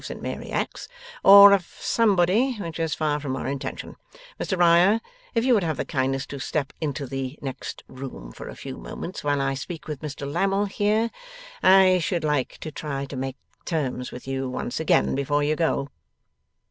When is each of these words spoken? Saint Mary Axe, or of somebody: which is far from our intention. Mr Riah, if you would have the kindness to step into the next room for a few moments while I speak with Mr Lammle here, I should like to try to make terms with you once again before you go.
Saint 0.03 0.19
Mary 0.23 0.49
Axe, 0.51 0.87
or 1.23 1.53
of 1.53 1.77
somebody: 1.79 2.55
which 2.59 2.79
is 2.79 2.95
far 2.95 3.19
from 3.19 3.35
our 3.35 3.45
intention. 3.45 3.95
Mr 4.39 4.57
Riah, 4.57 4.99
if 5.35 5.45
you 5.45 5.53
would 5.53 5.61
have 5.63 5.77
the 5.77 5.85
kindness 5.85 6.25
to 6.25 6.39
step 6.39 6.73
into 6.81 7.05
the 7.05 7.37
next 7.39 7.83
room 7.87 8.31
for 8.31 8.49
a 8.49 8.55
few 8.55 8.77
moments 8.79 9.23
while 9.23 9.39
I 9.39 9.53
speak 9.53 9.87
with 9.87 10.01
Mr 10.01 10.25
Lammle 10.27 10.65
here, 10.65 11.11
I 11.61 11.99
should 11.99 12.23
like 12.23 12.57
to 12.61 12.71
try 12.71 13.05
to 13.05 13.15
make 13.15 13.37
terms 13.63 14.11
with 14.11 14.27
you 14.27 14.49
once 14.49 14.79
again 14.79 15.13
before 15.13 15.43
you 15.43 15.55
go. 15.55 15.89